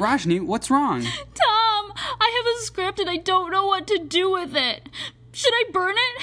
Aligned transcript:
Roshni, 0.00 0.40
what's 0.40 0.70
wrong? 0.70 1.02
Tom, 1.34 1.92
I 1.94 2.42
have 2.42 2.56
a 2.56 2.64
script 2.64 2.98
and 3.00 3.10
I 3.10 3.18
don't 3.18 3.52
know 3.52 3.66
what 3.66 3.86
to 3.88 3.98
do 3.98 4.30
with 4.30 4.56
it. 4.56 4.88
Should 5.30 5.52
I 5.52 5.64
burn 5.70 5.94
it? 5.94 6.22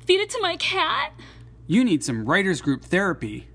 Feed 0.00 0.20
it 0.20 0.30
to 0.30 0.40
my 0.40 0.56
cat? 0.56 1.12
You 1.66 1.84
need 1.84 2.02
some 2.02 2.24
writers 2.24 2.62
group 2.62 2.82
therapy. 2.82 3.46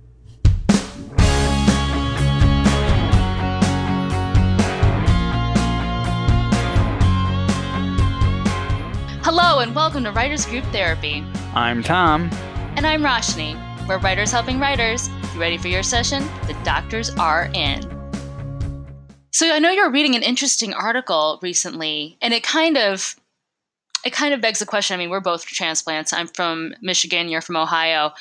Hello 9.24 9.57
and 9.57 9.74
welcome 9.74 10.04
to 10.04 10.11
Writers 10.11 10.46
Group 10.46 10.65
Therapy. 10.65 11.25
I'm 11.55 11.82
Tom. 11.82 12.29
And 12.75 12.86
I'm 12.86 13.01
Roshni. 13.01 13.57
We're 13.87 13.97
writers 13.97 14.32
helping 14.32 14.60
writers. 14.60 15.10
You 15.33 15.42
ready 15.42 15.57
for 15.57 15.68
your 15.68 15.82
session? 15.82 16.24
The 16.46 16.55
doctors 16.64 17.10
are 17.15 17.50
in. 17.55 17.93
So 19.33 19.51
I 19.51 19.57
know 19.57 19.71
you're 19.71 19.92
reading 19.92 20.15
an 20.15 20.21
interesting 20.21 20.73
article 20.75 21.39
recently, 21.42 22.18
and 22.21 22.36
it 22.36 22.43
kind 22.43 22.78
of 22.78 23.15
it 24.06 24.14
kind 24.14 24.33
of 24.33 24.42
begs 24.42 24.59
the 24.59 24.65
question. 24.65 24.93
I 24.93 24.97
mean, 24.97 25.09
we're 25.09 25.21
both 25.21 25.46
transplants. 25.46 26.14
I'm 26.14 26.28
from 26.28 26.75
Michigan, 26.82 27.29
you're 27.29 27.42
from 27.42 27.56
Ohio. 27.56 28.11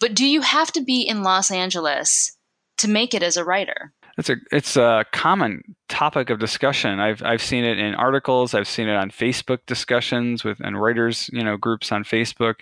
But 0.00 0.14
do 0.14 0.26
you 0.26 0.40
have 0.40 0.72
to 0.72 0.80
be 0.80 1.02
in 1.02 1.22
Los 1.22 1.50
Angeles 1.50 2.36
to 2.78 2.88
make 2.88 3.14
it 3.14 3.22
as 3.22 3.36
a 3.36 3.44
writer? 3.44 3.92
It's 4.16 4.30
a 4.30 4.36
it's 4.50 4.76
a 4.76 5.04
common 5.12 5.76
topic 5.88 6.28
of 6.28 6.40
discussion. 6.40 6.98
I've 6.98 7.22
I've 7.22 7.42
seen 7.42 7.62
it 7.62 7.78
in 7.78 7.94
articles. 7.94 8.52
I've 8.52 8.66
seen 8.66 8.88
it 8.88 8.96
on 8.96 9.10
Facebook 9.12 9.60
discussions 9.66 10.42
with 10.42 10.58
and 10.58 10.80
writers 10.80 11.30
you 11.32 11.44
know 11.44 11.56
groups 11.56 11.92
on 11.92 12.02
Facebook. 12.02 12.56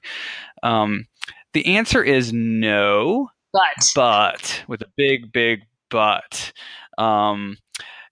Um, 0.62 1.06
the 1.54 1.76
answer 1.76 2.02
is 2.02 2.30
no, 2.30 3.30
but 3.54 3.90
but 3.94 4.64
with 4.68 4.82
a 4.82 4.88
big 4.98 5.32
big 5.32 5.62
but. 5.88 6.52
Um, 6.98 7.58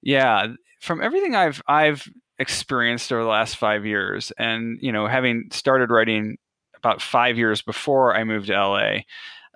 yeah, 0.05 0.49
from 0.81 1.03
everything 1.03 1.35
I've 1.35 1.63
I've 1.67 2.07
experienced 2.39 3.13
over 3.13 3.23
the 3.23 3.29
last 3.29 3.57
five 3.57 3.87
years, 3.87 4.33
and 4.39 4.79
you 4.81 4.93
know, 4.93 5.07
having 5.07 5.49
started 5.51 5.91
writing 5.91 6.37
about 6.77 7.01
five 7.01 7.39
years 7.39 7.63
before 7.63 8.15
I 8.15 8.25
moved 8.25 8.49
to 8.49 8.53
LA. 8.53 8.91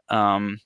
Um, 0.09 0.61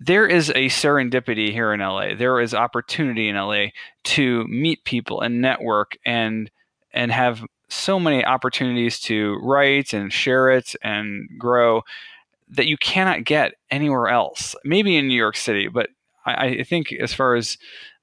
there 0.00 0.26
is 0.26 0.50
a 0.50 0.66
serendipity 0.66 1.52
here 1.52 1.72
in 1.72 1.80
LA. 1.80 2.14
There 2.14 2.40
is 2.40 2.52
opportunity 2.52 3.28
in 3.28 3.36
LA 3.36 3.66
to 4.04 4.44
meet 4.48 4.84
people 4.84 5.20
and 5.20 5.40
network 5.40 5.96
and 6.04 6.50
and 6.92 7.12
have 7.12 7.44
so 7.68 8.00
many 8.00 8.24
opportunities 8.24 8.98
to 9.00 9.38
write 9.42 9.92
and 9.92 10.12
share 10.12 10.50
it 10.50 10.74
and 10.82 11.28
grow 11.38 11.82
that 12.48 12.66
you 12.66 12.76
cannot 12.76 13.24
get 13.24 13.54
anywhere 13.70 14.08
else. 14.08 14.54
Maybe 14.64 14.96
in 14.96 15.08
New 15.08 15.16
York 15.16 15.36
City, 15.36 15.68
but 15.68 15.90
I, 16.26 16.46
I 16.46 16.62
think 16.64 16.92
as 16.92 17.14
far 17.14 17.34
as 17.36 17.56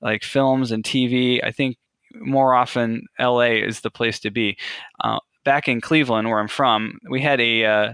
like 0.03 0.23
films 0.23 0.71
and 0.71 0.83
TV, 0.83 1.43
I 1.43 1.51
think 1.51 1.77
more 2.13 2.53
often 2.53 3.07
LA 3.19 3.53
is 3.63 3.81
the 3.81 3.89
place 3.89 4.19
to 4.19 4.29
be. 4.29 4.57
Uh, 5.03 5.19
back 5.45 5.67
in 5.67 5.81
Cleveland, 5.81 6.29
where 6.29 6.39
I'm 6.39 6.47
from, 6.47 6.99
we 7.09 7.21
had 7.21 7.39
a 7.39 7.65
uh, 7.65 7.93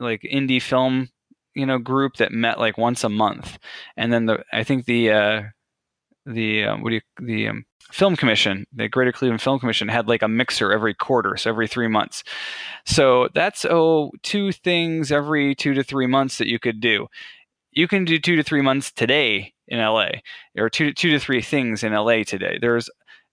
like 0.00 0.22
indie 0.22 0.62
film 0.62 1.10
you 1.54 1.66
know 1.66 1.78
group 1.78 2.16
that 2.16 2.32
met 2.32 2.58
like 2.58 2.78
once 2.78 3.04
a 3.04 3.08
month, 3.08 3.58
and 3.96 4.12
then 4.12 4.26
the 4.26 4.44
I 4.52 4.64
think 4.64 4.86
the 4.86 5.10
uh, 5.12 5.42
the 6.24 6.64
uh, 6.64 6.76
what 6.78 6.90
do 6.90 6.94
you 6.96 7.00
the 7.20 7.48
um, 7.48 7.64
film 7.90 8.16
commission, 8.16 8.64
the 8.72 8.88
Greater 8.88 9.12
Cleveland 9.12 9.42
Film 9.42 9.58
Commission, 9.58 9.88
had 9.88 10.08
like 10.08 10.22
a 10.22 10.28
mixer 10.28 10.72
every 10.72 10.94
quarter, 10.94 11.36
so 11.36 11.50
every 11.50 11.68
three 11.68 11.88
months. 11.88 12.22
So 12.86 13.28
that's 13.34 13.66
oh 13.68 14.12
two 14.22 14.52
things 14.52 15.12
every 15.12 15.54
two 15.54 15.74
to 15.74 15.82
three 15.82 16.06
months 16.06 16.38
that 16.38 16.48
you 16.48 16.58
could 16.58 16.80
do. 16.80 17.08
You 17.72 17.88
can 17.88 18.04
do 18.04 18.18
two 18.18 18.36
to 18.36 18.42
three 18.42 18.62
months 18.62 18.90
today 18.90 19.52
in 19.68 19.78
LA, 19.78 20.08
or 20.56 20.68
two 20.68 20.92
two 20.92 21.10
to 21.10 21.18
three 21.18 21.42
things 21.42 21.82
in 21.82 21.92
LA 21.92 22.22
today. 22.24 22.58
There's 22.60 22.90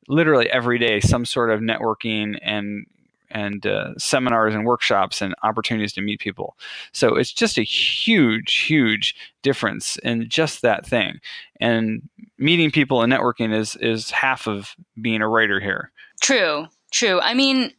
literally 0.07 0.49
every 0.49 0.77
day 0.77 0.99
some 0.99 1.25
sort 1.25 1.49
of 1.49 1.61
networking 1.61 2.37
and 2.41 2.85
and 3.31 3.65
uh, 3.65 3.93
seminars 3.97 4.55
and 4.55 4.65
workshops 4.65 5.21
and 5.21 5.35
opportunities 5.43 5.93
to 5.93 6.01
meet 6.01 6.19
people. 6.19 6.55
So 6.93 7.15
it's 7.15 7.33
just 7.33 7.57
a 7.57 7.63
huge, 7.63 8.59
huge 8.61 9.15
difference 9.41 9.97
in 9.97 10.29
just 10.29 10.61
that 10.61 10.85
thing. 10.85 11.19
And 11.59 12.07
meeting 12.37 12.71
people 12.71 13.01
and 13.01 13.11
networking 13.11 13.53
is 13.53 13.75
is 13.77 14.11
half 14.11 14.47
of 14.47 14.75
being 15.01 15.21
a 15.21 15.27
writer 15.27 15.59
here. 15.59 15.91
True, 16.21 16.67
true. 16.91 17.19
I 17.19 17.33
mean, 17.33 17.73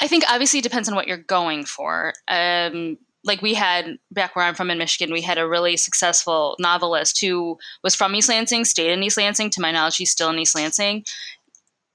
I 0.00 0.06
think 0.06 0.24
obviously 0.28 0.60
it 0.60 0.62
depends 0.62 0.88
on 0.88 0.94
what 0.94 1.08
you're 1.08 1.16
going 1.16 1.64
for. 1.64 2.12
Um, 2.28 2.98
like 3.24 3.40
we 3.40 3.54
had 3.54 3.96
back 4.10 4.36
where 4.36 4.44
I'm 4.44 4.54
from 4.54 4.70
in 4.70 4.78
Michigan, 4.78 5.12
we 5.12 5.22
had 5.22 5.38
a 5.38 5.48
really 5.48 5.76
successful 5.76 6.56
novelist 6.58 7.20
who 7.20 7.58
was 7.82 7.94
from 7.94 8.14
East 8.14 8.28
Lansing, 8.28 8.64
stayed 8.64 8.90
in 8.90 9.02
East 9.02 9.16
Lansing. 9.16 9.50
To 9.50 9.60
my 9.60 9.70
knowledge, 9.70 9.96
he's 9.96 10.10
still 10.10 10.30
in 10.30 10.38
East 10.38 10.54
Lansing, 10.54 11.04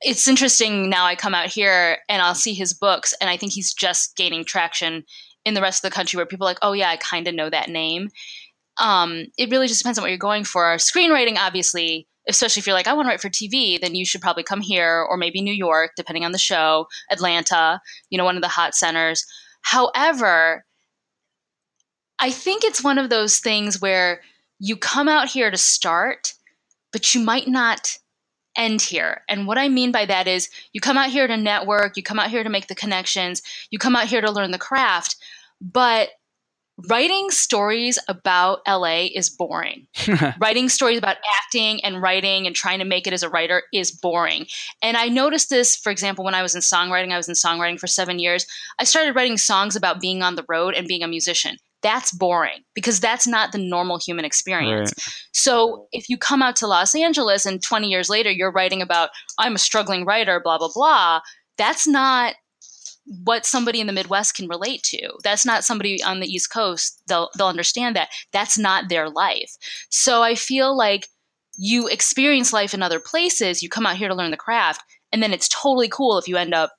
it's 0.02 0.28
interesting 0.28 0.90
now 0.90 1.06
I 1.06 1.16
come 1.16 1.36
out 1.36 1.48
here 1.48 2.00
and 2.08 2.22
I'll 2.22 2.36
see 2.36 2.54
his 2.54 2.74
books 2.74 3.14
and 3.20 3.30
I 3.30 3.38
think 3.38 3.52
he's 3.52 3.74
just 3.74 4.16
gaining 4.16 4.46
traction 4.46 5.04
in 5.46 5.54
the 5.54 5.62
rest 5.62 5.84
of 5.84 5.90
the 5.90 5.96
country 5.96 6.18
where 6.18 6.26
people 6.26 6.46
are 6.48 6.52
like, 6.52 6.60
oh 6.62 6.74
yeah, 6.74 6.90
I 6.90 6.98
kind 6.98 7.28
of 7.28 7.36
know 7.36 7.50
that 7.50 7.70
name. 7.70 8.10
Um, 8.82 9.26
it 9.38 9.50
really 9.50 9.68
just 9.68 9.82
depends 9.82 10.00
on 10.00 10.04
what 10.04 10.10
you're 10.10 10.18
going 10.18 10.46
for. 10.46 10.76
Screenwriting, 10.76 11.38
obviously, 11.38 12.08
especially 12.30 12.62
if 12.62 12.68
you're 12.68 12.76
like, 12.76 12.88
I 12.88 12.94
want 12.94 13.08
to 13.08 13.10
write 13.10 13.22
for 13.22 13.30
TV, 13.30 13.80
then 13.80 13.96
you 13.96 14.06
should 14.06 14.22
probably 14.22 14.44
come 14.44 14.62
here 14.62 15.06
or 15.10 15.18
maybe 15.18 15.42
New 15.42 15.54
York, 15.54 15.92
depending 15.98 16.24
on 16.24 16.32
the 16.32 16.38
show, 16.38 16.88
Atlanta, 17.12 17.82
you 18.10 18.18
know, 18.18 18.24
one 18.24 18.38
of 18.38 18.42
the 18.42 18.48
hot 18.48 18.76
centers. 18.76 19.26
However, 19.64 20.64
I 22.20 22.32
think 22.32 22.64
it's 22.64 22.84
one 22.84 22.98
of 22.98 23.10
those 23.10 23.40
things 23.40 23.82
where 23.82 24.22
you 24.60 24.76
come 24.76 25.08
out 25.08 25.30
here 25.30 25.50
to 25.50 25.58
start, 25.58 26.34
but 26.92 27.16
you 27.16 27.22
might 27.22 27.48
not 27.48 27.98
end 28.58 28.82
here. 28.82 29.22
And 29.30 29.48
what 29.48 29.58
I 29.58 29.70
mean 29.70 29.92
by 29.92 30.06
that 30.06 30.28
is 30.28 30.50
you 30.74 30.82
come 30.82 30.98
out 30.98 31.10
here 31.10 31.28
to 31.28 31.38
network, 31.38 31.96
you 31.96 32.04
come 32.04 32.20
out 32.20 32.30
here 32.30 32.44
to 32.44 32.50
make 32.50 32.68
the 32.68 32.76
connections, 32.76 33.42
you 33.72 33.80
come 33.80 33.96
out 33.96 34.08
here 34.08 34.22
to 34.22 34.32
learn 34.32 34.52
the 34.52 34.58
craft, 34.58 35.16
but 35.62 36.10
writing 36.90 37.30
stories 37.30 38.00
about 38.08 38.60
LA 38.68 39.08
is 39.14 39.30
boring. 39.30 39.88
writing 40.40 40.70
stories 40.70 40.98
about 40.98 41.18
acting 41.42 41.84
and 41.84 42.02
writing 42.02 42.48
and 42.48 42.56
trying 42.56 42.80
to 42.80 42.86
make 42.86 43.06
it 43.06 43.14
as 43.14 43.24
a 43.24 43.30
writer 43.30 43.64
is 43.74 43.92
boring. 43.92 44.46
And 44.82 44.96
I 44.98 45.08
noticed 45.08 45.50
this, 45.50 45.76
for 45.76 45.92
example, 45.92 46.24
when 46.24 46.36
I 46.36 46.42
was 46.42 46.56
in 46.56 46.62
songwriting, 46.62 47.12
I 47.12 47.18
was 47.18 47.30
in 47.30 47.36
songwriting 47.36 47.80
for 47.80 47.88
seven 47.88 48.20
years. 48.20 48.46
I 48.78 48.84
started 48.84 49.16
writing 49.16 49.38
songs 49.38 49.76
about 49.76 50.02
being 50.02 50.22
on 50.22 50.36
the 50.36 50.46
road 50.48 50.74
and 50.74 50.88
being 50.88 51.04
a 51.04 51.08
musician 51.08 51.58
that's 51.82 52.12
boring 52.12 52.60
because 52.76 53.00
that's 53.00 53.28
not 53.28 53.52
the 53.52 53.58
normal 53.58 54.00
human 54.00 54.26
experience. 54.26 54.94
Right. 54.98 55.14
So 55.34 55.88
if 55.92 56.10
you 56.10 56.18
come 56.18 56.42
out 56.42 56.56
to 56.58 56.68
Los 56.68 56.94
Angeles 56.96 57.46
and 57.46 57.62
20 57.62 57.88
years 57.88 58.10
later 58.10 58.32
you're 58.32 58.52
writing 58.52 58.82
about 58.82 59.10
I'm 59.38 59.56
a 59.56 59.60
struggling 59.60 60.06
writer 60.06 60.42
blah 60.44 60.58
blah 60.58 60.70
blah, 60.74 61.22
that's 61.58 61.88
not 61.88 62.36
what 63.24 63.46
somebody 63.46 63.80
in 63.80 63.88
the 63.88 63.94
Midwest 63.94 64.36
can 64.36 64.48
relate 64.48 64.84
to. 64.84 65.10
That's 65.24 65.46
not 65.46 65.64
somebody 65.64 66.04
on 66.04 66.20
the 66.20 66.28
East 66.28 66.52
Coast 66.52 67.02
they'll 67.08 67.30
they'll 67.38 67.48
understand 67.48 67.96
that. 67.96 68.10
That's 68.32 68.58
not 68.58 68.90
their 68.90 69.10
life. 69.10 69.56
So 69.90 70.22
I 70.22 70.36
feel 70.36 70.76
like 70.78 71.08
you 71.58 71.88
experience 71.88 72.54
life 72.54 72.74
in 72.74 72.82
other 72.82 73.00
places, 73.00 73.62
you 73.62 73.70
come 73.70 73.86
out 73.86 73.98
here 73.98 74.08
to 74.08 74.16
learn 74.16 74.32
the 74.32 74.38
craft, 74.38 74.82
and 75.12 75.22
then 75.22 75.34
it's 75.34 75.50
totally 75.50 75.90
cool 75.90 76.18
if 76.18 76.28
you 76.28 76.38
end 76.38 76.54
up 76.54 76.72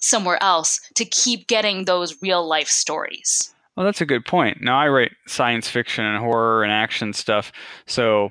somewhere 0.00 0.42
else 0.42 0.80
to 0.94 1.04
keep 1.04 1.46
getting 1.48 1.84
those 1.84 2.20
real 2.22 2.46
life 2.46 2.68
stories. 2.68 3.54
Well, 3.78 3.84
that's 3.84 4.00
a 4.00 4.06
good 4.06 4.24
point. 4.24 4.60
Now 4.60 4.76
I 4.76 4.88
write 4.88 5.12
science 5.28 5.68
fiction 5.68 6.04
and 6.04 6.18
horror 6.18 6.64
and 6.64 6.72
action 6.72 7.12
stuff, 7.12 7.52
so 7.86 8.30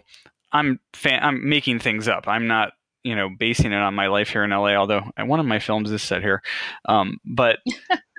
I'm 0.52 0.78
fan- 0.91 1.24
I'm 1.24 1.47
making 1.47 1.80
things 1.80 2.09
up. 2.09 2.28
I'm 2.28 2.47
not 2.47 2.74
you 3.03 3.16
know 3.16 3.30
basing 3.30 3.72
it 3.72 3.78
on 3.78 3.96
my 3.96 4.07
life 4.07 4.28
here 4.28 4.44
in 4.44 4.50
LA. 4.50 4.74
Although 4.74 5.09
one 5.18 5.40
of 5.40 5.46
my 5.46 5.59
films 5.59 5.90
is 5.90 6.03
set 6.03 6.22
here, 6.22 6.41
um, 6.90 7.22
but 7.24 7.59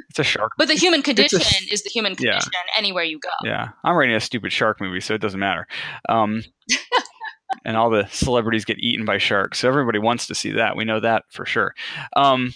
it's 0.09 0.19
a 0.19 0.25
shark. 0.25 0.53
but 0.57 0.69
the 0.69 0.75
human 0.75 1.03
condition 1.03 1.39
a, 1.39 1.71
is 1.71 1.83
the 1.83 1.91
human 1.91 2.17
condition 2.17 2.51
yeah. 2.51 2.79
anywhere 2.79 3.05
you 3.05 3.19
go. 3.19 3.29
Yeah, 3.45 3.73
I'm 3.85 3.95
writing 3.95 4.17
a 4.17 4.21
stupid 4.21 4.51
shark 4.51 4.81
movie, 4.81 5.01
so 5.01 5.13
it 5.13 5.21
doesn't 5.21 5.39
matter. 5.39 5.67
Um, 6.09 6.45
and 7.67 7.77
all 7.77 7.91
the 7.91 8.07
celebrities 8.07 8.65
get 8.65 8.79
eaten 8.79 9.05
by 9.05 9.19
sharks, 9.19 9.59
so 9.59 9.69
everybody 9.69 9.99
wants 9.99 10.29
to 10.29 10.35
see 10.35 10.53
that. 10.53 10.77
We 10.77 10.87
know 10.87 11.01
that 11.01 11.25
for 11.29 11.45
sure. 11.45 11.75
Um, 12.17 12.55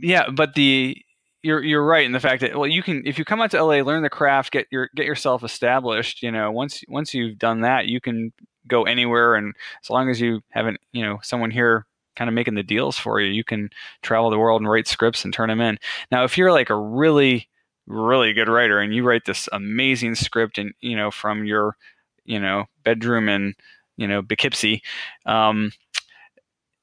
yeah, 0.00 0.30
but 0.30 0.54
the 0.54 1.02
you're 1.42 1.62
you're 1.62 1.84
right 1.84 2.04
in 2.04 2.12
the 2.12 2.20
fact 2.20 2.40
that 2.40 2.56
well 2.56 2.66
you 2.66 2.82
can 2.82 3.02
if 3.06 3.18
you 3.18 3.24
come 3.24 3.40
out 3.40 3.50
to 3.50 3.62
LA 3.62 3.76
learn 3.76 4.02
the 4.02 4.10
craft 4.10 4.52
get 4.52 4.66
your 4.70 4.90
get 4.94 5.06
yourself 5.06 5.44
established 5.44 6.22
you 6.22 6.30
know 6.30 6.50
once 6.50 6.82
once 6.88 7.14
you've 7.14 7.38
done 7.38 7.60
that 7.60 7.86
you 7.86 8.00
can 8.00 8.32
go 8.66 8.84
anywhere 8.84 9.34
and 9.34 9.54
as 9.82 9.90
long 9.90 10.10
as 10.10 10.20
you 10.20 10.40
haven't 10.50 10.78
you 10.92 11.02
know 11.02 11.18
someone 11.22 11.50
here 11.50 11.86
kind 12.16 12.28
of 12.28 12.34
making 12.34 12.54
the 12.54 12.62
deals 12.62 12.98
for 12.98 13.20
you 13.20 13.30
you 13.30 13.44
can 13.44 13.70
travel 14.02 14.30
the 14.30 14.38
world 14.38 14.60
and 14.60 14.68
write 14.68 14.88
scripts 14.88 15.24
and 15.24 15.32
turn 15.32 15.48
them 15.48 15.60
in. 15.60 15.78
Now 16.10 16.24
if 16.24 16.36
you're 16.36 16.52
like 16.52 16.70
a 16.70 16.76
really 16.76 17.48
really 17.86 18.32
good 18.32 18.48
writer 18.48 18.80
and 18.80 18.94
you 18.94 19.04
write 19.04 19.24
this 19.24 19.48
amazing 19.52 20.14
script 20.14 20.58
and 20.58 20.72
you 20.80 20.96
know 20.96 21.10
from 21.10 21.44
your 21.44 21.76
you 22.24 22.38
know 22.38 22.64
bedroom 22.84 23.28
in 23.28 23.54
you 23.96 24.06
know 24.06 24.22
Poughkeepsie 24.22 24.82
um 25.24 25.72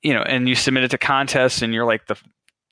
you 0.02 0.14
know 0.14 0.22
and 0.22 0.48
you 0.50 0.56
submit 0.56 0.84
it 0.84 0.92
to 0.92 0.98
contests 0.98 1.62
and 1.62 1.74
you're 1.74 1.86
like 1.86 2.08
the 2.08 2.16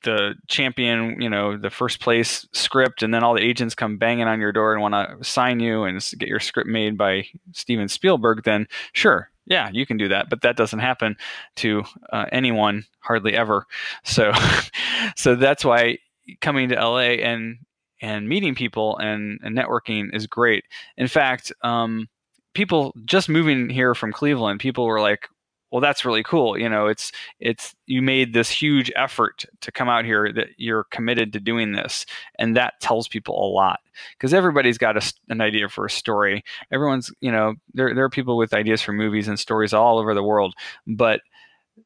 the 0.03 0.35
champion, 0.47 1.21
you 1.21 1.29
know, 1.29 1.57
the 1.57 1.69
first 1.69 2.00
place 2.00 2.47
script, 2.51 3.03
and 3.03 3.13
then 3.13 3.23
all 3.23 3.33
the 3.33 3.41
agents 3.41 3.75
come 3.75 3.97
banging 3.97 4.27
on 4.27 4.39
your 4.39 4.51
door 4.51 4.73
and 4.73 4.81
want 4.81 4.94
to 4.94 5.23
sign 5.23 5.59
you 5.59 5.83
and 5.83 6.00
get 6.17 6.29
your 6.29 6.39
script 6.39 6.69
made 6.69 6.97
by 6.97 7.25
Steven 7.51 7.88
Spielberg, 7.88 8.44
then 8.44 8.67
sure, 8.94 9.29
yeah, 9.45 9.69
you 9.71 9.85
can 9.85 9.97
do 9.97 10.07
that, 10.09 10.29
but 10.29 10.41
that 10.41 10.55
doesn't 10.55 10.79
happen 10.79 11.17
to 11.57 11.83
uh, 12.11 12.25
anyone 12.31 12.85
hardly 13.00 13.35
ever. 13.35 13.65
So, 14.03 14.31
so 15.15 15.35
that's 15.35 15.65
why 15.65 15.97
coming 16.39 16.69
to 16.69 16.75
LA 16.75 17.19
and 17.21 17.57
and 18.01 18.27
meeting 18.27 18.53
people 18.53 18.97
and, 18.97 19.39
and 19.44 19.57
networking 19.57 20.13
is 20.13 20.27
great. 20.27 20.65
In 20.97 21.07
fact, 21.07 21.53
um, 21.61 22.09
people 22.53 22.94
just 23.06 23.29
moving 23.29 23.69
here 23.69 23.95
from 23.95 24.11
Cleveland, 24.11 24.59
people 24.59 24.85
were 24.85 24.99
like, 24.99 25.29
well 25.73 25.81
that's 25.81 26.05
really 26.05 26.23
cool 26.23 26.57
you 26.57 26.69
know 26.69 26.87
it's 26.87 27.11
it's 27.39 27.75
you 27.87 28.01
made 28.01 28.33
this 28.33 28.49
huge 28.49 28.91
effort 28.95 29.43
to 29.59 29.71
come 29.71 29.89
out 29.89 30.05
here 30.05 30.31
that 30.31 30.49
you're 30.57 30.85
committed 30.85 31.33
to 31.33 31.39
doing 31.39 31.73
this 31.73 32.05
and 32.37 32.55
that 32.55 32.79
tells 32.79 33.07
people 33.07 33.35
a 33.35 33.49
lot 33.51 33.79
because 34.17 34.33
everybody's 34.33 34.77
got 34.77 34.95
a, 34.95 35.13
an 35.29 35.41
idea 35.41 35.67
for 35.67 35.85
a 35.85 35.89
story 35.89 36.43
everyone's 36.71 37.11
you 37.19 37.31
know 37.31 37.55
there, 37.73 37.93
there 37.93 38.05
are 38.05 38.09
people 38.09 38.37
with 38.37 38.53
ideas 38.53 38.81
for 38.81 38.93
movies 38.93 39.27
and 39.27 39.39
stories 39.39 39.73
all 39.73 39.97
over 39.97 40.13
the 40.13 40.23
world 40.23 40.53
but 40.87 41.21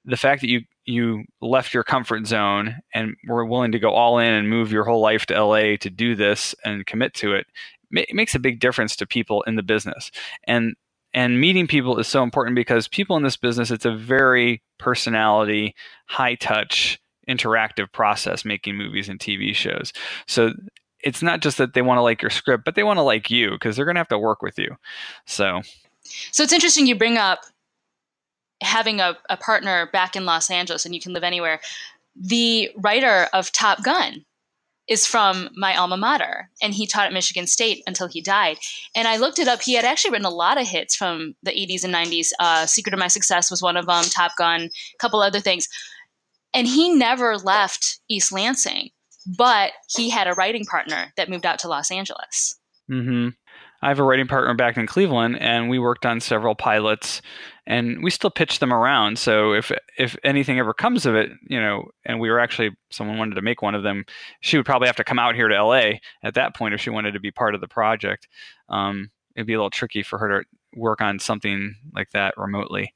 the 0.04 0.18
fact 0.18 0.42
that 0.42 0.50
you 0.50 0.62
you 0.84 1.24
left 1.42 1.74
your 1.74 1.84
comfort 1.84 2.28
zone 2.28 2.76
and 2.94 3.16
were 3.28 3.46
willing 3.46 3.72
to 3.72 3.80
go 3.80 3.92
all 3.92 4.20
in 4.20 4.34
and 4.34 4.50
move 4.50 4.72
your 4.72 4.84
whole 4.84 5.02
life 5.02 5.26
to 5.26 5.42
LA 5.42 5.76
to 5.78 5.90
do 5.90 6.16
this 6.16 6.56
and 6.64 6.86
commit 6.86 7.14
to 7.14 7.34
it, 7.34 7.46
it 7.92 8.16
makes 8.16 8.34
a 8.34 8.40
big 8.40 8.60
difference 8.62 8.96
to 8.96 9.06
people 9.06 9.44
in 9.44 9.56
the 9.56 9.64
business. 9.64 10.12
And 10.46 10.76
and 11.14 11.40
meeting 11.40 11.68
people 11.68 11.98
is 12.00 12.08
so 12.08 12.24
important 12.24 12.56
because 12.56 12.88
people 12.88 13.18
in 13.18 13.24
this 13.24 13.38
business 13.38 13.72
it's 13.72 13.86
a 13.86 13.96
very 13.96 14.62
personality 14.78 15.76
high 16.08 16.36
touch 16.36 17.00
interactive 17.28 17.92
process 17.92 18.46
making 18.46 18.76
movies 18.76 19.10
and 19.10 19.20
tv 19.20 19.54
shows. 19.54 19.92
So 20.28 20.54
it's 21.02 21.22
not 21.22 21.42
just 21.42 21.58
that 21.58 21.74
they 21.74 21.82
want 21.82 21.98
to 21.98 22.02
like 22.02 22.22
your 22.22 22.32
script 22.32 22.66
but 22.66 22.76
they 22.76 22.84
want 22.84 22.98
to 22.98 23.04
like 23.04 23.30
you 23.30 23.52
because 23.52 23.76
they're 23.76 23.86
going 23.86 23.96
to 23.96 24.00
have 24.00 24.08
to 24.10 24.20
work 24.20 24.42
with 24.42 24.58
you. 24.58 24.76
So 25.26 25.62
so 26.32 26.44
it's 26.44 26.54
interesting 26.54 26.88
you 26.88 26.96
bring 26.96 27.18
up 27.18 27.46
having 28.62 29.00
a, 29.00 29.18
a 29.30 29.38
partner 29.38 29.90
back 29.92 30.16
in 30.16 30.26
los 30.26 30.50
angeles 30.50 30.86
and 30.86 30.96
you 30.96 31.02
can 31.02 31.14
live 31.14 31.24
anywhere. 31.24 31.60
The 32.16 32.72
writer 32.78 33.28
of 33.34 33.52
top 33.52 33.84
gun 33.84 34.26
is 34.88 35.06
from 35.06 35.50
my 35.56 35.76
alma 35.76 35.98
mater, 35.98 36.50
and 36.62 36.74
he 36.74 36.88
taught 36.88 37.08
at 37.08 37.14
Michigan 37.14 37.48
State 37.48 37.84
until 37.88 38.08
he 38.08 38.22
died. 38.22 38.58
And 38.96 39.08
I 39.08 39.18
looked 39.18 39.40
it 39.40 39.48
up. 39.48 39.62
He 39.62 39.74
had 39.74 39.86
actually 39.86 40.12
written 40.12 40.26
a 40.26 40.30
lot 40.30 40.60
of 40.60 40.68
hits 40.68 40.96
from 40.96 41.36
the 41.44 41.52
80s 41.52 41.84
and 41.84 41.94
90s. 41.94 42.30
Uh, 42.40 42.66
Secret 42.66 42.94
of 42.94 43.00
My 43.00 43.08
Success 43.08 43.52
was 43.52 43.62
one 43.62 43.78
of 43.78 43.86
them, 43.86 44.04
Top 44.06 44.32
Gun, 44.38 44.62
a 44.62 44.98
couple 45.00 45.22
other 45.22 45.40
things. 45.40 45.68
And 46.54 46.68
he 46.68 46.90
never 46.90 47.38
left 47.38 48.00
East 48.10 48.32
Lansing, 48.32 48.90
but 49.38 49.72
he 49.90 50.10
had 50.10 50.28
a 50.28 50.34
writing 50.34 50.66
partner 50.66 51.14
that 51.18 51.30
moved 51.30 51.46
out 51.46 51.60
to 51.60 51.68
Los 51.68 51.92
Angeles. 51.92 52.58
Mm-hmm. 52.90 53.30
I 53.82 53.90
have 53.90 54.00
a 54.00 54.04
writing 54.04 54.28
partner 54.28 54.54
back 54.56 54.78
in 54.78 54.88
Cleveland, 54.88 55.38
and 55.40 55.70
we 55.70 55.78
worked 55.78 56.06
on 56.06 56.20
several 56.20 56.56
pilots, 56.56 57.22
and 57.68 58.02
we 58.02 58.10
still 58.10 58.30
pitch 58.30 58.60
them 58.60 58.74
around. 58.74 59.20
So 59.20 59.52
if 59.52 59.72
if 59.98 60.16
anything 60.24 60.58
ever 60.58 60.74
comes 60.74 61.06
of 61.06 61.16
it, 61.16 61.30
you 61.48 61.60
know, 61.60 61.92
and 62.06 62.20
we 62.20 62.30
were 62.30 62.40
actually 62.40 62.72
someone 62.90 63.18
wanted 63.18 63.36
to 63.36 63.42
make 63.42 63.62
one 63.62 63.76
of 63.76 63.84
them, 63.84 64.06
she 64.40 64.58
would 64.58 64.66
probably 64.66 64.88
have 64.88 64.96
to 64.96 65.04
come 65.04 65.20
out 65.20 65.36
here 65.36 65.50
to 65.50 65.64
LA 65.64 66.00
at 66.24 66.34
that 66.36 66.56
point 66.56 66.74
if 66.74 66.82
she 66.82 66.90
wanted 66.90 67.12
to 67.12 67.20
be 67.20 67.30
part 67.30 67.54
of 67.54 67.62
the 67.62 67.68
project. 67.68 68.28
Um, 68.70 69.12
it'd 69.36 69.46
be 69.46 69.54
a 69.54 69.58
little 69.58 69.70
tricky 69.70 70.02
for 70.02 70.18
her 70.18 70.42
to 70.42 70.48
work 70.80 71.02
on 71.02 71.20
something 71.20 71.76
like 71.94 72.10
that 72.12 72.38
remotely. 72.38 72.94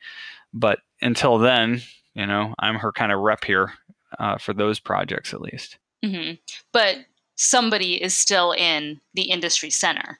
But 0.53 0.79
until 1.01 1.37
then, 1.37 1.81
you 2.15 2.25
know, 2.25 2.55
I'm 2.57 2.75
her 2.75 2.93
kind 2.93 3.11
of 3.11 3.19
rep 3.19 3.43
here 3.43 3.73
uh, 4.19 4.37
for 4.37 4.53
those 4.53 4.79
projects 4.79 5.33
at 5.33 5.41
least. 5.41 5.77
Mm-hmm. 6.03 6.35
But 6.71 6.95
somebody 7.35 8.01
is 8.01 8.15
still 8.15 8.53
in 8.53 9.01
the 9.13 9.23
industry 9.23 9.69
center 9.69 10.19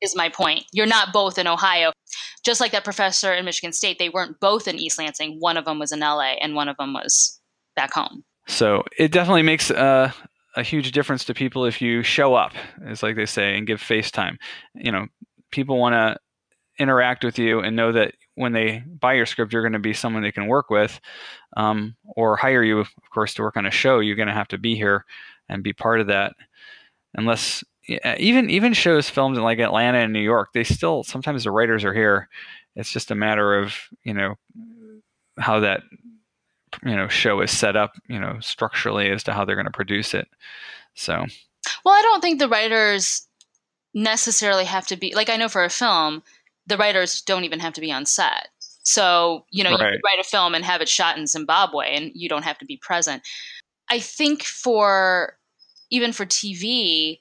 is 0.00 0.16
my 0.16 0.28
point. 0.28 0.64
You're 0.72 0.86
not 0.86 1.12
both 1.12 1.38
in 1.38 1.46
Ohio. 1.46 1.92
Just 2.44 2.60
like 2.60 2.72
that 2.72 2.84
professor 2.84 3.32
in 3.32 3.44
Michigan 3.44 3.72
State, 3.72 3.98
they 3.98 4.08
weren't 4.08 4.40
both 4.40 4.66
in 4.66 4.78
East 4.78 4.98
Lansing. 4.98 5.36
One 5.40 5.56
of 5.56 5.64
them 5.64 5.78
was 5.78 5.92
in 5.92 6.00
LA 6.00 6.34
and 6.40 6.54
one 6.54 6.68
of 6.68 6.76
them 6.76 6.94
was 6.94 7.40
back 7.76 7.92
home. 7.92 8.24
So 8.46 8.84
it 8.98 9.12
definitely 9.12 9.42
makes 9.42 9.70
a, 9.70 10.14
a 10.56 10.62
huge 10.62 10.92
difference 10.92 11.24
to 11.26 11.34
people 11.34 11.64
if 11.64 11.80
you 11.80 12.02
show 12.02 12.34
up, 12.34 12.52
is 12.86 13.02
like 13.02 13.16
they 13.16 13.26
say, 13.26 13.56
and 13.56 13.66
give 13.66 13.80
face 13.80 14.10
time. 14.10 14.38
You 14.74 14.90
know, 14.90 15.06
people 15.50 15.78
want 15.78 15.94
to 15.94 16.16
interact 16.78 17.22
with 17.22 17.38
you 17.38 17.60
and 17.60 17.76
know 17.76 17.92
that 17.92 18.14
when 18.34 18.52
they 18.52 18.82
buy 18.86 19.12
your 19.12 19.26
script, 19.26 19.52
you're 19.52 19.62
going 19.62 19.74
to 19.74 19.78
be 19.78 19.92
someone 19.92 20.22
they 20.22 20.32
can 20.32 20.46
work 20.46 20.70
with 20.70 20.98
um, 21.56 21.94
or 22.16 22.36
hire 22.36 22.62
you, 22.62 22.78
of 22.78 22.88
course, 23.12 23.34
to 23.34 23.42
work 23.42 23.56
on 23.56 23.66
a 23.66 23.70
show. 23.70 24.00
You're 24.00 24.16
going 24.16 24.28
to 24.28 24.34
have 24.34 24.48
to 24.48 24.58
be 24.58 24.74
here 24.74 25.04
and 25.48 25.62
be 25.62 25.74
part 25.74 26.00
of 26.00 26.06
that. 26.06 26.32
Unless 27.14 27.64
Uh, 28.04 28.14
even 28.18 28.50
even 28.50 28.72
shows 28.72 29.08
filmed 29.08 29.36
in 29.36 29.42
like 29.42 29.58
Atlanta 29.58 29.98
and 29.98 30.12
New 30.12 30.20
York, 30.20 30.50
they 30.52 30.64
still 30.64 31.02
sometimes 31.02 31.44
the 31.44 31.50
writers 31.50 31.84
are 31.84 31.94
here. 31.94 32.28
It's 32.76 32.92
just 32.92 33.10
a 33.10 33.14
matter 33.14 33.58
of 33.58 33.74
you 34.04 34.14
know 34.14 34.36
how 35.38 35.60
that 35.60 35.82
you 36.84 36.96
know 36.96 37.08
show 37.08 37.40
is 37.40 37.50
set 37.50 37.76
up, 37.76 37.92
you 38.08 38.20
know, 38.20 38.38
structurally 38.40 39.10
as 39.10 39.22
to 39.24 39.32
how 39.32 39.44
they're 39.44 39.56
going 39.56 39.66
to 39.66 39.72
produce 39.72 40.14
it. 40.14 40.28
So, 40.94 41.26
well, 41.84 41.94
I 41.94 42.02
don't 42.02 42.20
think 42.20 42.38
the 42.38 42.48
writers 42.48 43.26
necessarily 43.94 44.64
have 44.64 44.86
to 44.88 44.96
be 44.96 45.14
like 45.14 45.30
I 45.30 45.36
know 45.36 45.48
for 45.48 45.64
a 45.64 45.70
film, 45.70 46.22
the 46.66 46.76
writers 46.76 47.22
don't 47.22 47.44
even 47.44 47.60
have 47.60 47.72
to 47.74 47.80
be 47.80 47.92
on 47.92 48.06
set. 48.06 48.48
So, 48.82 49.44
you 49.50 49.62
know, 49.62 49.70
right. 49.70 49.80
you 49.80 49.90
could 49.92 50.00
write 50.04 50.20
a 50.20 50.28
film 50.28 50.54
and 50.54 50.64
have 50.64 50.80
it 50.80 50.88
shot 50.88 51.18
in 51.18 51.26
Zimbabwe 51.26 51.94
and 51.94 52.12
you 52.14 52.28
don't 52.28 52.44
have 52.44 52.58
to 52.58 52.64
be 52.64 52.76
present. 52.76 53.22
I 53.90 53.98
think 54.00 54.42
for 54.42 55.36
even 55.90 56.12
for 56.12 56.24
TV, 56.24 57.18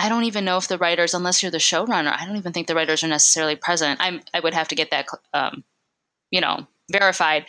I 0.00 0.08
don't 0.08 0.24
even 0.24 0.46
know 0.46 0.56
if 0.56 0.66
the 0.66 0.78
writers, 0.78 1.12
unless 1.12 1.42
you're 1.42 1.52
the 1.52 1.58
showrunner, 1.58 2.16
I 2.18 2.24
don't 2.24 2.38
even 2.38 2.54
think 2.54 2.68
the 2.68 2.74
writers 2.74 3.04
are 3.04 3.08
necessarily 3.08 3.54
present. 3.54 4.00
I'm, 4.02 4.22
I 4.32 4.40
would 4.40 4.54
have 4.54 4.68
to 4.68 4.74
get 4.74 4.90
that, 4.92 5.06
um, 5.34 5.62
you 6.30 6.40
know, 6.40 6.66
verified. 6.90 7.44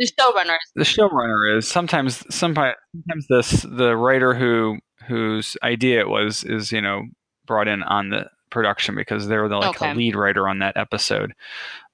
The 0.00 0.10
showrunner. 0.18 0.56
The 0.74 0.82
showrunner 0.82 1.56
is 1.56 1.68
sometimes, 1.68 2.24
sometimes, 2.34 2.74
sometimes 2.92 3.26
this 3.28 3.62
the 3.62 3.96
writer 3.96 4.34
who 4.34 4.78
whose 5.06 5.56
idea 5.62 6.00
it 6.00 6.08
was 6.08 6.42
is 6.42 6.72
you 6.72 6.80
know 6.80 7.02
brought 7.46 7.68
in 7.68 7.84
on 7.84 8.10
the 8.10 8.28
production 8.50 8.96
because 8.96 9.28
they're 9.28 9.48
the 9.48 9.58
like 9.58 9.80
okay. 9.80 9.94
lead 9.94 10.16
writer 10.16 10.48
on 10.48 10.58
that 10.58 10.76
episode. 10.76 11.34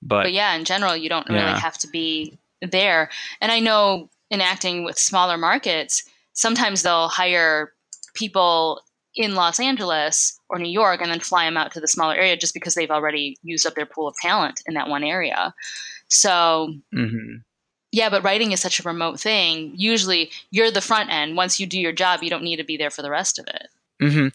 But, 0.01 0.25
but 0.25 0.33
yeah, 0.33 0.55
in 0.55 0.65
general, 0.65 0.97
you 0.97 1.11
don't 1.11 1.29
really 1.29 1.41
yeah. 1.41 1.59
have 1.59 1.77
to 1.79 1.89
be 1.89 2.39
there. 2.63 3.11
And 3.43 3.53
I 3.53 3.61
know 3.61 4.09
in 4.31 4.41
acting 4.41 4.85
with 4.85 4.99
smaller 4.99 5.37
markets, 5.37 6.03
sometimes 6.33 6.83
they'll 6.83 7.09
hire 7.09 7.75
people 8.15 8.81
in 9.19 9.35
Los 9.35 9.59
Angeles 9.59 10.39
or 10.49 10.59
New 10.59 10.71
York 10.71 11.03
and 11.03 11.11
then 11.11 11.19
fly 11.19 11.45
them 11.45 11.57
out 11.57 11.73
to 11.73 11.81
the 11.81 11.89
smaller 11.89 12.15
area 12.15 12.37
just 12.37 12.55
because 12.55 12.75
they've 12.75 12.91
already 12.91 13.37
used 13.43 13.67
up 13.67 13.75
their 13.75 13.85
pool 13.85 14.07
of 14.07 14.15
talent 14.23 14.63
in 14.67 14.75
that 14.75 14.89
one 14.89 15.03
area. 15.03 15.53
So, 16.07 16.73
mm-hmm. 16.95 17.39
yeah, 17.91 18.11
but 18.11 18.23
writing 18.23 18.53
is 18.53 18.61
such 18.61 18.79
a 18.79 18.85
remote 18.85 19.19
thing. 19.19 19.73
Usually 19.75 20.31
you're 20.53 20.71
the 20.71 20.81
front 20.81 21.11
end. 21.11 21.37
Once 21.37 21.59
you 21.59 21.67
do 21.67 21.81
your 21.81 21.93
job, 21.93 22.23
you 22.23 22.31
don't 22.31 22.45
need 22.45 22.57
to 22.57 22.65
be 22.65 22.77
there 22.77 22.91
for 22.91 23.03
the 23.03 23.11
rest 23.11 23.41
of 23.41 23.47
it. 23.49 23.67
Mm-hmm. 24.01 24.29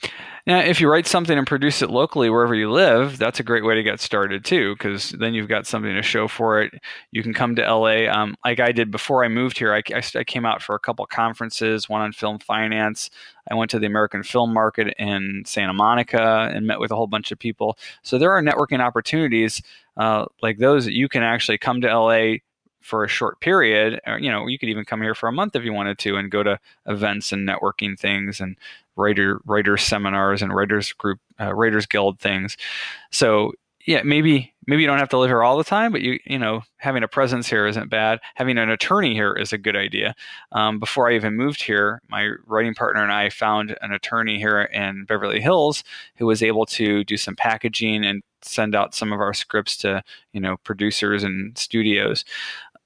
Now, 0.45 0.59
if 0.59 0.81
you 0.81 0.91
write 0.91 1.07
something 1.07 1.37
and 1.37 1.47
produce 1.47 1.81
it 1.81 1.89
locally 1.89 2.29
wherever 2.29 2.53
you 2.53 2.69
live, 2.69 3.17
that's 3.17 3.39
a 3.39 3.43
great 3.43 3.63
way 3.63 3.75
to 3.75 3.83
get 3.83 4.01
started 4.01 4.43
too, 4.43 4.75
because 4.75 5.11
then 5.11 5.33
you've 5.33 5.47
got 5.47 5.65
something 5.65 5.93
to 5.95 6.01
show 6.01 6.27
for 6.27 6.61
it. 6.61 6.73
You 7.11 7.23
can 7.23 7.33
come 7.33 7.55
to 7.55 7.61
LA, 7.61 8.11
um, 8.11 8.35
like 8.43 8.59
I 8.59 8.73
did 8.73 8.91
before 8.91 9.23
I 9.23 9.29
moved 9.29 9.57
here. 9.57 9.73
I, 9.73 9.81
I, 9.95 10.01
I, 10.15 10.23
came 10.25 10.45
out 10.45 10.61
for 10.61 10.75
a 10.75 10.79
couple 10.79 11.05
conferences, 11.05 11.87
one 11.87 12.01
on 12.01 12.11
film 12.11 12.39
finance. 12.39 13.09
I 13.49 13.55
went 13.55 13.71
to 13.71 13.79
the 13.79 13.87
American 13.87 14.23
Film 14.23 14.53
Market 14.53 14.93
in 14.99 15.43
Santa 15.45 15.73
Monica 15.73 16.51
and 16.53 16.67
met 16.67 16.81
with 16.81 16.91
a 16.91 16.95
whole 16.95 17.07
bunch 17.07 17.31
of 17.31 17.39
people. 17.39 17.77
So 18.01 18.17
there 18.17 18.31
are 18.31 18.41
networking 18.41 18.81
opportunities 18.81 19.61
uh, 19.95 20.25
like 20.41 20.57
those 20.57 20.85
that 20.85 20.93
you 20.93 21.07
can 21.07 21.23
actually 21.23 21.57
come 21.57 21.79
to 21.81 21.87
LA 21.87 22.37
for 22.83 23.03
a 23.03 23.07
short 23.07 23.39
period. 23.39 23.99
Or, 24.05 24.19
you 24.19 24.29
know, 24.29 24.45
you 24.47 24.59
could 24.59 24.69
even 24.69 24.85
come 24.85 25.01
here 25.01 25.15
for 25.15 25.27
a 25.27 25.31
month 25.31 25.55
if 25.55 25.63
you 25.63 25.73
wanted 25.73 25.97
to, 25.99 26.17
and 26.17 26.29
go 26.29 26.43
to 26.43 26.59
events 26.85 27.31
and 27.31 27.47
networking 27.47 27.97
things 27.97 28.39
and 28.39 28.57
writer 28.95 29.41
writers 29.45 29.81
seminars 29.81 30.43
and 30.43 30.53
writers 30.53 30.93
group 30.93 31.19
uh, 31.39 31.53
writers 31.53 31.87
guild 31.87 32.19
things. 32.19 32.57
So 33.11 33.53
yeah 33.85 34.01
maybe 34.03 34.53
maybe 34.65 34.81
you 34.81 34.87
don't 34.87 34.99
have 34.99 35.09
to 35.09 35.17
live 35.17 35.29
here 35.29 35.43
all 35.43 35.57
the 35.57 35.63
time 35.63 35.91
but 35.91 36.01
you 36.01 36.17
you 36.25 36.39
know 36.39 36.61
having 36.77 37.03
a 37.03 37.07
presence 37.07 37.47
here 37.47 37.65
isn't 37.67 37.89
bad. 37.89 38.19
Having 38.35 38.57
an 38.57 38.69
attorney 38.69 39.13
here 39.13 39.33
is 39.33 39.53
a 39.53 39.57
good 39.57 39.75
idea. 39.75 40.15
Um, 40.51 40.79
before 40.79 41.09
i 41.09 41.15
even 41.15 41.35
moved 41.35 41.63
here 41.63 42.01
my 42.09 42.31
writing 42.45 42.73
partner 42.73 43.03
and 43.03 43.11
i 43.11 43.29
found 43.29 43.75
an 43.81 43.91
attorney 43.91 44.37
here 44.37 44.61
in 44.61 45.05
beverly 45.05 45.41
hills 45.41 45.83
who 46.17 46.25
was 46.25 46.43
able 46.43 46.65
to 46.67 47.03
do 47.03 47.17
some 47.17 47.35
packaging 47.35 48.05
and 48.05 48.23
send 48.41 48.75
out 48.75 48.93
some 48.93 49.13
of 49.13 49.19
our 49.19 49.33
scripts 49.33 49.77
to 49.77 50.03
you 50.33 50.39
know 50.39 50.57
producers 50.63 51.23
and 51.23 51.57
studios 51.57 52.23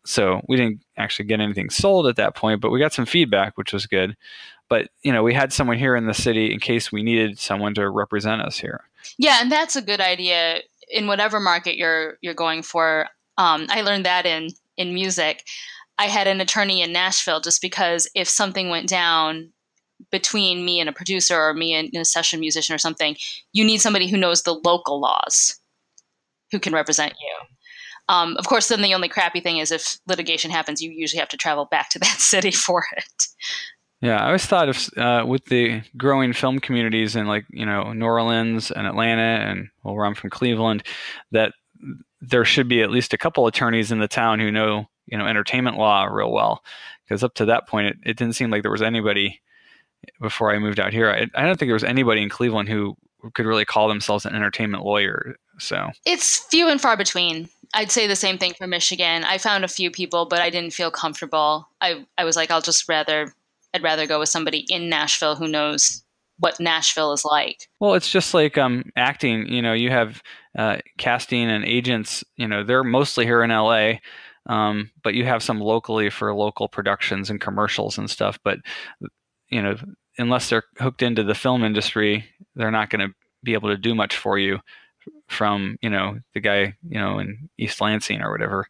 so 0.07 0.41
we 0.47 0.55
didn't 0.55 0.81
actually 0.97 1.25
get 1.25 1.39
anything 1.39 1.69
sold 1.69 2.07
at 2.07 2.15
that 2.15 2.35
point 2.35 2.61
but 2.61 2.71
we 2.71 2.79
got 2.79 2.93
some 2.93 3.05
feedback 3.05 3.57
which 3.57 3.73
was 3.73 3.85
good. 3.85 4.15
But 4.69 4.89
you 5.01 5.13
know 5.13 5.23
we 5.23 5.33
had 5.33 5.53
someone 5.53 5.77
here 5.77 5.95
in 5.95 6.07
the 6.07 6.13
city 6.13 6.51
in 6.51 6.59
case 6.59 6.91
we 6.91 7.03
needed 7.03 7.39
someone 7.39 7.73
to 7.75 7.89
represent 7.89 8.41
us 8.41 8.57
here. 8.57 8.81
Yeah 9.17 9.37
and 9.41 9.51
that's 9.51 9.75
a 9.75 9.81
good 9.81 10.01
idea 10.01 10.61
in 10.89 11.07
whatever 11.07 11.39
market 11.39 11.77
you're 11.77 12.17
you're 12.21 12.33
going 12.33 12.63
for. 12.63 13.07
Um, 13.37 13.67
i 13.69 13.81
learned 13.81 14.05
that 14.05 14.25
in 14.25 14.49
in 14.77 14.93
music. 14.93 15.43
I 15.99 16.05
had 16.05 16.27
an 16.27 16.41
attorney 16.41 16.81
in 16.81 16.91
nashville 16.91 17.41
just 17.41 17.61
because 17.61 18.09
if 18.15 18.27
something 18.27 18.69
went 18.69 18.89
down 18.89 19.51
between 20.11 20.63
me 20.63 20.79
and 20.79 20.87
a 20.87 20.93
producer 20.93 21.35
or 21.35 21.53
me 21.53 21.73
and 21.73 21.89
a 21.95 22.05
session 22.05 22.39
musician 22.39 22.75
or 22.75 22.77
something 22.77 23.15
you 23.51 23.65
need 23.65 23.81
somebody 23.81 24.07
who 24.07 24.15
knows 24.15 24.43
the 24.43 24.53
local 24.53 24.99
laws 24.99 25.59
who 26.51 26.59
can 26.59 26.73
represent 26.73 27.13
you. 27.19 27.56
Um, 28.09 28.37
of 28.37 28.47
course, 28.47 28.69
then 28.69 28.81
the 28.81 28.93
only 28.93 29.09
crappy 29.09 29.41
thing 29.41 29.57
is 29.57 29.71
if 29.71 29.97
litigation 30.07 30.49
happens, 30.49 30.81
you 30.81 30.91
usually 30.91 31.19
have 31.19 31.29
to 31.29 31.37
travel 31.37 31.65
back 31.65 31.89
to 31.89 31.99
that 31.99 32.05
city 32.19 32.51
for 32.51 32.85
it. 32.95 33.27
Yeah, 34.01 34.17
I 34.17 34.27
always 34.27 34.45
thought 34.45 34.69
of 34.69 34.89
uh, 34.95 35.25
with 35.27 35.45
the 35.45 35.81
growing 35.97 36.31
film 36.31 36.59
communities 36.59 37.15
in 37.15 37.25
like 37.25 37.45
you 37.49 37.65
know 37.65 37.93
New 37.93 38.05
Orleans 38.05 38.69
and 38.69 38.85
Atlanta 38.85 39.21
and 39.21 39.69
well, 39.83 39.95
where 39.95 40.05
I'm 40.05 40.13
from 40.13 40.29
Cleveland, 40.29 40.83
that 41.31 41.53
there 42.21 42.45
should 42.45 42.67
be 42.67 42.81
at 42.81 42.91
least 42.91 43.13
a 43.13 43.17
couple 43.17 43.47
attorneys 43.47 43.91
in 43.91 43.99
the 43.99 44.07
town 44.07 44.39
who 44.39 44.51
know 44.51 44.85
you 45.07 45.17
know 45.17 45.25
entertainment 45.25 45.77
law 45.77 46.05
real 46.05 46.31
well, 46.31 46.63
because 47.03 47.23
up 47.23 47.33
to 47.35 47.45
that 47.45 47.67
point 47.67 47.87
it, 47.87 47.97
it 48.05 48.17
didn't 48.17 48.35
seem 48.35 48.51
like 48.51 48.61
there 48.61 48.71
was 48.71 48.83
anybody 48.83 49.41
before 50.21 50.51
I 50.51 50.59
moved 50.59 50.79
out 50.79 50.93
here. 50.93 51.09
I, 51.09 51.25
I 51.33 51.45
don't 51.45 51.57
think 51.57 51.67
there 51.67 51.73
was 51.73 51.83
anybody 51.83 52.21
in 52.21 52.29
Cleveland 52.29 52.69
who 52.69 52.95
could 53.33 53.45
really 53.45 53.65
call 53.65 53.87
themselves 53.87 54.25
an 54.25 54.35
entertainment 54.35 54.83
lawyer. 54.83 55.35
So 55.59 55.89
it's 56.05 56.37
few 56.49 56.67
and 56.69 56.79
far 56.79 56.97
between. 56.97 57.49
I'd 57.73 57.91
say 57.91 58.07
the 58.07 58.15
same 58.15 58.37
thing 58.37 58.53
for 58.53 58.67
Michigan. 58.67 59.23
I 59.25 59.37
found 59.37 59.65
a 59.65 59.67
few 59.67 59.91
people, 59.91 60.25
but 60.25 60.39
I 60.39 60.49
didn't 60.49 60.71
feel 60.71 60.89
comfortable. 60.89 61.67
I, 61.81 62.05
I 62.17 62.23
was 62.23 62.35
like, 62.35 62.49
I'll 62.49 62.61
just 62.61 62.87
rather 62.87 63.33
I'd 63.73 63.83
rather 63.83 64.07
go 64.07 64.19
with 64.19 64.29
somebody 64.29 64.65
in 64.69 64.89
Nashville 64.89 65.35
who 65.35 65.47
knows 65.47 66.03
what 66.39 66.59
Nashville 66.59 67.13
is 67.13 67.25
like. 67.25 67.67
Well, 67.79 67.95
it's 67.95 68.09
just 68.09 68.33
like 68.33 68.57
um, 68.57 68.91
acting. 68.95 69.51
You 69.51 69.61
know, 69.61 69.73
you 69.73 69.89
have 69.89 70.21
uh, 70.57 70.77
casting 70.97 71.49
and 71.49 71.65
agents. 71.65 72.23
You 72.37 72.47
know, 72.47 72.63
they're 72.63 72.83
mostly 72.83 73.25
here 73.25 73.43
in 73.43 73.49
LA, 73.49 73.93
um, 74.45 74.91
but 75.03 75.13
you 75.13 75.25
have 75.25 75.43
some 75.43 75.59
locally 75.59 76.09
for 76.09 76.33
local 76.33 76.67
productions 76.67 77.29
and 77.29 77.41
commercials 77.41 77.97
and 77.97 78.09
stuff. 78.09 78.39
But 78.43 78.59
you 79.49 79.61
know, 79.61 79.75
unless 80.17 80.49
they're 80.49 80.63
hooked 80.79 81.01
into 81.01 81.23
the 81.23 81.35
film 81.35 81.63
industry, 81.63 82.25
they're 82.55 82.71
not 82.71 82.89
going 82.89 83.07
to 83.07 83.13
be 83.43 83.53
able 83.53 83.69
to 83.69 83.77
do 83.77 83.95
much 83.95 84.17
for 84.17 84.37
you 84.37 84.59
from 85.27 85.77
you 85.81 85.89
know 85.89 86.19
the 86.33 86.39
guy 86.39 86.75
you 86.87 86.99
know 86.99 87.19
in 87.19 87.49
East 87.57 87.79
Lansing 87.81 88.21
or 88.21 88.31
whatever. 88.31 88.67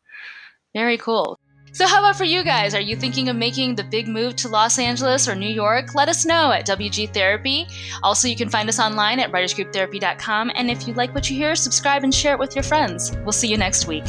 Very 0.73 0.97
cool. 0.97 1.39
So, 1.73 1.85
how 1.85 1.99
about 1.99 2.15
for 2.15 2.23
you 2.23 2.43
guys? 2.43 2.73
Are 2.73 2.81
you 2.81 2.95
thinking 2.95 3.29
of 3.29 3.35
making 3.35 3.75
the 3.75 3.83
big 3.83 4.07
move 4.07 4.35
to 4.37 4.47
Los 4.47 4.79
Angeles 4.79 5.27
or 5.27 5.35
New 5.35 5.49
York? 5.49 5.93
Let 5.93 6.09
us 6.09 6.25
know 6.25 6.51
at 6.51 6.65
WG 6.65 7.13
Therapy. 7.13 7.67
Also, 8.01 8.27
you 8.27 8.35
can 8.35 8.49
find 8.49 8.67
us 8.67 8.79
online 8.79 9.19
at 9.19 9.31
writersgrouptherapy.com. 9.31 10.51
And 10.55 10.71
if 10.71 10.87
you 10.87 10.93
like 10.95 11.13
what 11.13 11.29
you 11.29 11.35
hear, 11.35 11.55
subscribe 11.55 12.03
and 12.03 12.13
share 12.13 12.33
it 12.33 12.39
with 12.39 12.55
your 12.55 12.63
friends. 12.63 13.15
We'll 13.17 13.31
see 13.31 13.49
you 13.49 13.57
next 13.57 13.87
week. 13.87 14.05